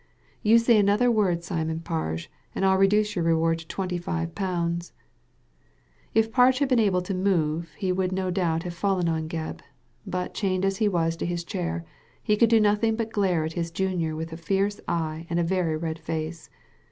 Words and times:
You 0.41 0.57
say 0.57 0.79
another 0.79 1.11
word, 1.11 1.43
Simon 1.43 1.79
Parge, 1.79 2.27
and 2.55 2.65
I'll 2.65 2.79
reduce 2.79 3.15
your 3.15 3.23
reward 3.23 3.59
to 3.59 3.67
twenty 3.67 3.99
five 3.99 4.33
pounds." 4.33 4.93
If 6.15 6.31
Parge 6.31 6.57
had 6.57 6.69
been 6.69 6.79
able 6.79 7.03
to 7.03 7.13
move 7.13 7.71
he 7.77 7.91
would 7.91 8.11
no 8.11 8.31
doubt 8.31 8.63
have 8.63 8.73
fallen 8.73 9.07
on 9.07 9.29
Gebb; 9.29 9.59
but 10.07 10.33
chained 10.33 10.65
as 10.65 10.77
he 10.77 10.87
was 10.89 11.15
to 11.17 11.25
his 11.27 11.43
chair, 11.43 11.85
he 12.23 12.35
could 12.35 12.49
do 12.49 12.59
nothing 12.59 12.95
but 12.95 13.11
glare 13.13 13.43
at 13.45 13.53
his 13.53 13.69
junior 13.69 14.15
with 14.15 14.33
a 14.33 14.37
fierce 14.37 14.81
eye 14.87 15.27
and 15.29 15.39
a 15.39 15.43
very 15.43 15.77
red 15.77 15.99
face. 15.99 16.49